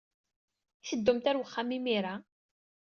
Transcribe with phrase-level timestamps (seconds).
[0.81, 2.15] I teddumt ɣer wexxam imir-a?